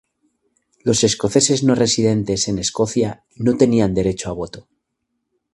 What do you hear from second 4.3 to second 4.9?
a voto.